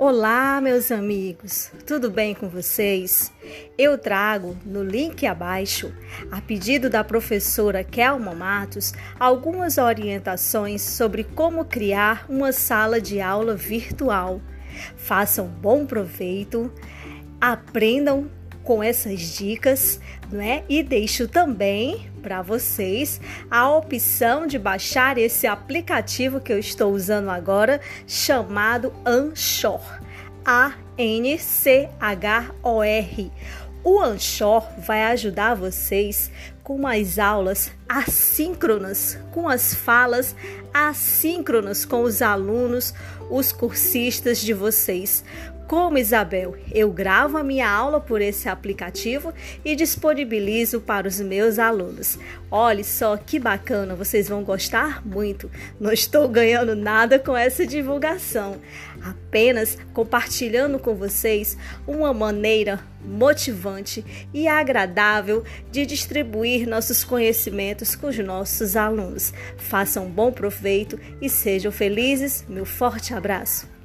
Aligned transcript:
Olá, 0.00 0.60
meus 0.60 0.92
amigos, 0.92 1.72
tudo 1.84 2.08
bem 2.08 2.32
com 2.32 2.48
vocês? 2.48 3.32
Eu 3.76 3.98
trago 3.98 4.56
no 4.64 4.80
link 4.80 5.26
abaixo, 5.26 5.92
a 6.30 6.40
pedido 6.40 6.88
da 6.88 7.02
professora 7.02 7.82
Kelma 7.82 8.32
Matos, 8.32 8.94
algumas 9.18 9.76
orientações 9.76 10.82
sobre 10.82 11.24
como 11.24 11.64
criar 11.64 12.26
uma 12.28 12.52
sala 12.52 13.00
de 13.00 13.20
aula 13.20 13.56
virtual. 13.56 14.40
Façam 14.96 15.48
bom 15.48 15.84
proveito, 15.84 16.72
aprendam 17.40 18.30
com 18.68 18.82
essas 18.82 19.20
dicas, 19.34 19.98
não 20.30 20.42
é? 20.42 20.62
E 20.68 20.82
deixo 20.82 21.26
também 21.26 22.10
para 22.20 22.42
vocês 22.42 23.18
a 23.50 23.70
opção 23.70 24.46
de 24.46 24.58
baixar 24.58 25.16
esse 25.16 25.46
aplicativo 25.46 26.38
que 26.38 26.52
eu 26.52 26.58
estou 26.58 26.92
usando 26.92 27.30
agora, 27.30 27.80
chamado 28.06 28.92
Anchor. 29.06 29.80
A 30.44 30.74
N 30.98 31.38
C 31.38 31.88
H 31.98 32.50
O 32.62 32.82
R. 32.82 33.32
O 33.82 34.00
Anchor 34.02 34.68
vai 34.80 35.02
ajudar 35.04 35.54
vocês 35.54 36.30
com 36.62 36.86
as 36.86 37.18
aulas 37.18 37.72
assíncronas, 37.88 39.18
com 39.32 39.48
as 39.48 39.72
falas 39.72 40.36
assíncronas 40.74 41.86
com 41.86 42.02
os 42.02 42.20
alunos, 42.20 42.92
os 43.30 43.50
cursistas 43.50 44.42
de 44.42 44.52
vocês. 44.52 45.24
Como 45.68 45.98
Isabel, 45.98 46.56
eu 46.72 46.90
gravo 46.90 47.36
a 47.36 47.42
minha 47.42 47.70
aula 47.70 48.00
por 48.00 48.22
esse 48.22 48.48
aplicativo 48.48 49.34
e 49.62 49.76
disponibilizo 49.76 50.80
para 50.80 51.06
os 51.06 51.20
meus 51.20 51.58
alunos. 51.58 52.18
Olhe 52.50 52.82
só 52.82 53.18
que 53.18 53.38
bacana, 53.38 53.94
vocês 53.94 54.30
vão 54.30 54.42
gostar 54.42 55.06
muito. 55.06 55.50
Não 55.78 55.92
estou 55.92 56.26
ganhando 56.26 56.74
nada 56.74 57.18
com 57.18 57.36
essa 57.36 57.66
divulgação, 57.66 58.56
apenas 59.02 59.76
compartilhando 59.92 60.78
com 60.78 60.94
vocês 60.94 61.54
uma 61.86 62.14
maneira 62.14 62.80
motivante 63.04 64.02
e 64.32 64.48
agradável 64.48 65.44
de 65.70 65.84
distribuir 65.84 66.66
nossos 66.66 67.04
conhecimentos 67.04 67.94
com 67.94 68.06
os 68.06 68.18
nossos 68.18 68.74
alunos. 68.74 69.34
Façam 69.58 70.08
bom 70.08 70.32
proveito 70.32 70.98
e 71.20 71.28
sejam 71.28 71.70
felizes. 71.70 72.42
Meu 72.48 72.64
forte 72.64 73.12
abraço. 73.12 73.77